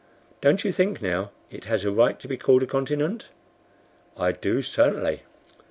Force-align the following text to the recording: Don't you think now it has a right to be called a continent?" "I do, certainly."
Don't 0.41 0.63
you 0.63 0.71
think 0.71 0.99
now 0.99 1.29
it 1.51 1.65
has 1.65 1.85
a 1.85 1.91
right 1.91 2.19
to 2.19 2.27
be 2.27 2.35
called 2.35 2.63
a 2.63 2.65
continent?" 2.65 3.27
"I 4.17 4.31
do, 4.31 4.63
certainly." 4.63 5.21